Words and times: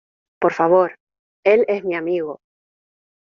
Por 0.39 0.53
favor. 0.53 0.95
Él 1.43 1.63
es 1.67 1.83
mi 1.85 1.93
amigo. 1.93 2.39